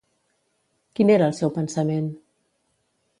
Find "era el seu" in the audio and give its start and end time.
1.17-1.53